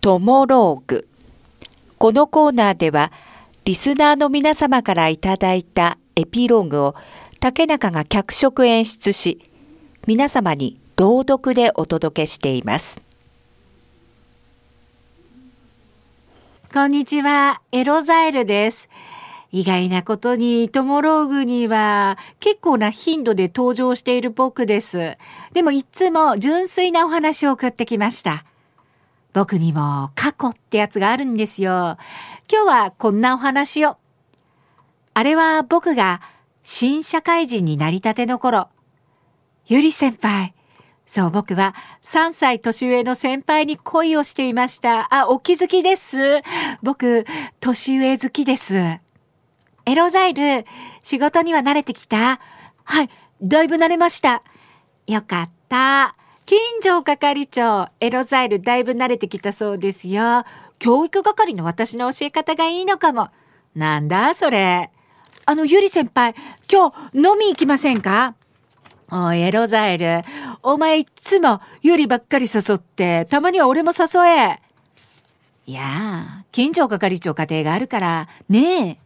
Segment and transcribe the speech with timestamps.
[0.00, 1.06] トモローグ。
[1.98, 3.12] このコーナーでは、
[3.66, 6.94] リスナーの皆様からいただいたエピローグを
[7.38, 9.50] 竹中が脚色演出し、
[10.06, 13.02] 皆様に朗読でお届けしています。
[16.72, 18.88] こんにちは、エロザエルです。
[19.52, 25.18] 意外なことにトモローグには結構な頻度で登場している僕です。
[25.52, 28.46] でもいつも純粋なお話を送ってきました。
[29.32, 31.98] 僕にも過去ってやつがあるんですよ。
[32.50, 33.96] 今日はこんなお話を。
[35.14, 36.20] あれは僕が
[36.62, 38.68] 新社会人になりたての頃。
[39.66, 40.54] ゆり先輩。
[41.06, 45.12] そう僕は3歳年上の先輩に恋をしていました。
[45.12, 46.40] あ、お気づきです。
[46.82, 47.24] 僕、
[47.58, 48.76] 年上好きです。
[48.76, 50.64] エロザイル、
[51.02, 52.38] 仕事には慣れてきた
[52.84, 53.10] はい、
[53.42, 54.42] だいぶ慣れました。
[55.06, 56.14] よかった。
[56.50, 60.42] 近所係長、エロザイルだいぶ慣れてきたそうですよ。
[60.80, 63.28] 教育係の私の教え方がいいのかも。
[63.76, 64.90] なんだそれ。
[65.46, 66.34] あの、ゆり先輩、
[66.68, 68.34] 今日飲み行きませんか？
[69.12, 70.22] おい、エロザイル。
[70.64, 74.58] お前いつもゆりばっかり誘って、たまには俺も誘え。
[75.66, 78.98] いやあ、近所係長家庭があるから、ねえ。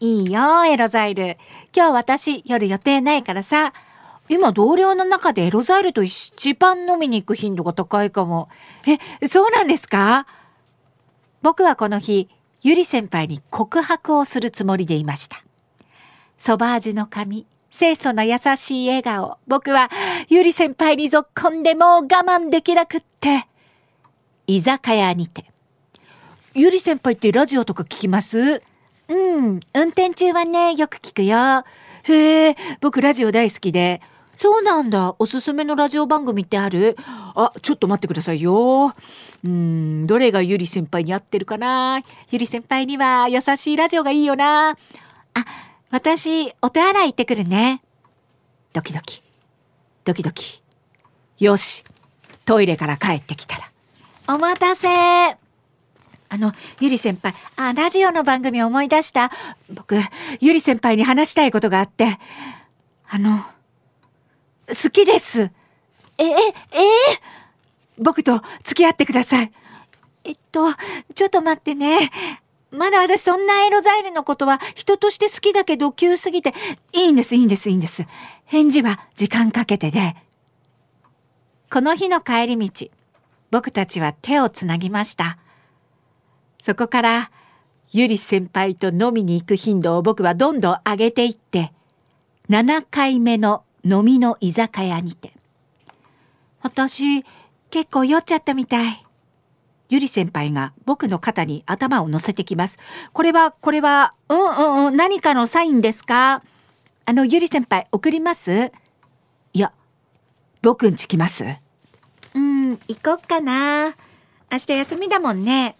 [0.00, 1.38] いいよ、エロザイル。
[1.74, 3.72] 今日私夜予定ないからさ。
[4.28, 8.48] 今同僚の中でエロザイルと一番飲みに行く頻度が高いかも。
[9.20, 10.26] え、そうなんですか？
[11.42, 12.28] 僕はこの日、
[12.62, 15.44] ゆり先輩に告白をするつもりでいました。
[16.38, 19.38] ソバージュの髪、清楚な優しい笑顔。
[19.46, 19.90] 僕は
[20.28, 23.46] ゆり先輩にぞっこんでもう我慢できなくって。
[24.46, 25.44] 居酒屋にて。
[26.54, 28.62] ゆり先輩ってラジオとか聞きます？
[29.08, 31.64] うん、運転中はね、よく聞くよ。
[32.02, 34.00] へえ、僕ラジオ大好きで。
[34.36, 35.16] そうなんだ。
[35.18, 36.96] おすすめのラジオ番組ってある？
[37.06, 38.94] あ、ちょっと待ってくださいよ。
[39.44, 42.02] うん、どれがゆり先輩に合ってるかな？
[42.30, 44.70] ゆり先輩には優しいラジオがいいよな。
[44.70, 44.76] あ、
[45.90, 47.82] 私、お手洗い行ってくるね。
[48.72, 49.22] ドキドキ。
[50.04, 50.62] ドキドキ。
[51.38, 51.82] よし。
[52.44, 53.70] トイレから帰ってきたら。
[54.28, 54.88] お待たせ。
[54.88, 55.38] あ
[56.32, 59.30] の、ゆり先輩、あ、ラジオの番組思い出した。
[59.72, 59.96] 僕、
[60.40, 62.18] ゆり先輩に話したいことがあって。
[63.08, 63.44] あの、
[64.68, 65.50] 好きです。
[66.18, 66.54] え、え、え
[67.98, 69.52] 僕と付き合ってください。
[70.24, 70.72] えっと、
[71.14, 72.10] ちょっと待ってね。
[72.70, 76.52] まだ私そんなエロザイルのことは人として好きだけど急すぎて、
[76.92, 78.06] いいんです、いいんです、いいんです。
[78.44, 80.16] 返事は時間かけてで。
[81.72, 82.88] この日の帰り道、
[83.50, 85.38] 僕たちは手をつなぎました。
[86.62, 87.30] そこから、
[87.92, 91.72] ゆり先輩と飲みに行く頻度を僕はどんどん上げていって、
[92.50, 95.32] 7回目の飲みの居酒屋にて。
[96.60, 97.22] 私、
[97.70, 99.06] 結構酔っちゃったみたい。
[99.88, 102.80] ゆり先輩が僕の肩に頭を乗せてきます。
[103.12, 106.42] これは、これは、うんうんうん、何かのサインですか？
[107.04, 108.72] あの、ゆり先輩、送ります？
[109.52, 109.72] いや、
[110.62, 111.44] 僕んち来ます？
[112.34, 113.94] うん、行こっかな。
[114.50, 115.76] 明日休みだもんね。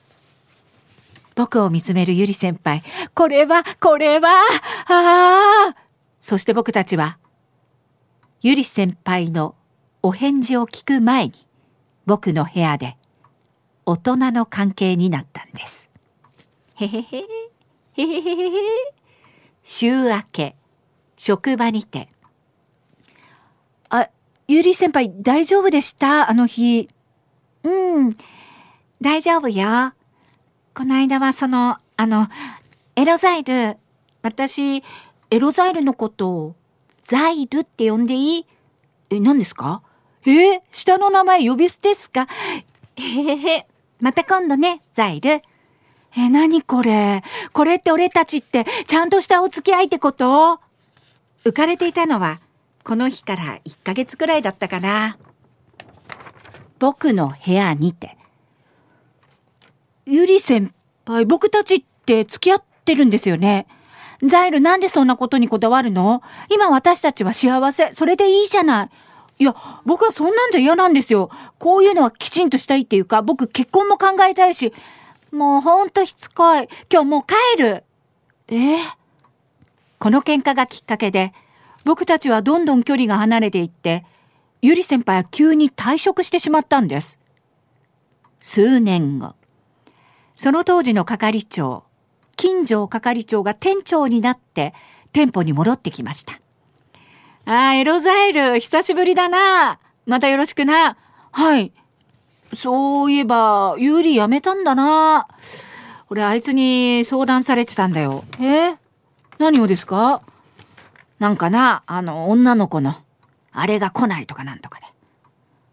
[1.34, 2.84] 僕を見つめるゆり先輩。
[3.12, 4.28] これは、これは、
[4.86, 5.74] ああ
[6.20, 7.18] そして僕たちは、
[8.42, 9.54] ゆり先輩の
[10.02, 11.32] お返事を聞く前に、
[12.04, 12.96] 僕の部屋で、
[13.86, 15.90] 大人の関係になったんです。
[16.74, 18.94] へへへ、へへへへへ。
[19.64, 20.54] 週明け、
[21.16, 22.08] 職場にて。
[23.88, 24.10] あ、
[24.46, 26.30] ゆり先輩大丈夫でした？
[26.30, 26.88] あの日。
[27.64, 28.16] うん、
[29.00, 29.94] 大丈夫よ。
[30.74, 32.28] この間はその、あの、
[32.94, 33.78] エロザイル、
[34.22, 34.84] 私、
[35.30, 36.56] エロザイルのことを、
[37.06, 38.46] ザイルって呼んでいい？
[39.10, 39.82] え、何ですか？
[40.24, 42.26] えー、下の名前呼び捨てっすか？
[42.96, 43.66] へへへ、
[44.00, 45.42] また今度ね、ザイル。
[46.16, 47.22] え、何これ？
[47.52, 50.58] これって俺たちって、ちゃんとしたお付き合いってこと？
[51.44, 52.40] 浮かれていたのは、
[52.82, 55.16] この日から1ヶ月くらいだったかな。
[56.80, 58.16] 僕の部屋にて、
[60.06, 63.68] ゆり先輩、僕たちって付き合ってるんですよね？
[64.22, 66.22] ザイルなんでそんなことにこだわるの？
[66.50, 67.92] 今私たちは幸せ。
[67.92, 68.90] それでいいじゃない。
[69.38, 69.54] いや、
[69.84, 71.30] 僕はそんなんじゃ嫌なんですよ。
[71.58, 74.72] こういうのはきちんとしたいっていうか、僕結婚も考えたいし。
[75.30, 76.68] もうほんとしつこい。
[76.90, 77.84] 今日もう帰る。
[78.48, 78.78] え、
[79.98, 81.34] この喧嘩がきっかけで、
[81.84, 84.06] 僕たちはどんどん距離が離れていって、
[84.62, 87.20] ゆり先輩は急に退職してしまったんです。
[88.40, 89.34] 数年後。
[90.36, 91.84] その当時の係長、
[92.36, 94.74] 金城係長が店長になって
[95.12, 96.34] 店舗に戻ってきました。
[97.46, 99.78] ああ、エロザイル、久しぶりだな。
[100.04, 100.96] またよろしくな。
[101.32, 101.72] はい。
[102.52, 105.28] そういえば、ユーリ辞めたんだな。
[106.10, 108.24] 俺、あいつに相談されてたんだよ。
[108.40, 108.76] え？
[109.38, 110.22] 何をですか？
[111.18, 112.96] なんかな、あの、女の子の、
[113.52, 114.86] あれが来ないとかなんとかで。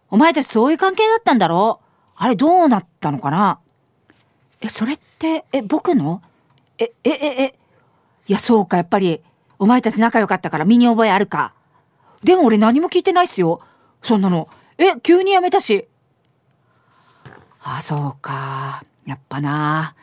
[0.10, 1.80] お前たちそういう関係だったんだろ？
[2.16, 3.60] あれどうなったのかな？
[4.62, 6.22] え、それって、え、僕の？
[6.84, 7.60] え、え、え、え、
[8.28, 9.22] いや、そうか、やっぱり、
[9.60, 11.54] お前たち仲良かったから身に覚えあるか。
[12.24, 13.62] でも俺何も聞いてないっすよ。
[14.02, 14.50] そんなの。
[14.78, 15.88] え、急に辞めたし。
[17.62, 18.84] あ、そうか。
[19.06, 19.96] やっぱな。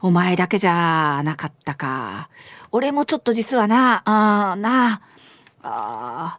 [0.00, 2.28] お前だけじゃなかったか。
[2.70, 5.02] 俺もちょっと実はな、あな
[5.62, 6.38] あ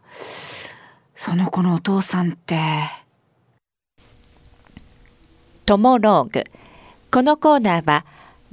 [1.14, 2.58] その子のお父さんって。
[5.64, 6.44] トモローグ。
[7.10, 8.04] このコーナーは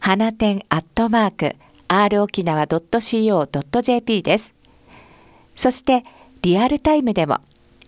[0.00, 1.56] 花店アットマーク
[1.88, 4.54] r 沖縄 .co.jp です。
[5.54, 6.04] そして
[6.42, 7.40] リアルタイムでも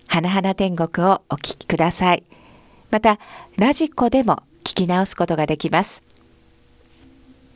[0.06, 2.22] 花々天国をお聞きください。
[2.90, 3.19] また
[3.56, 6.05] ラジコでも聞き直すことができます。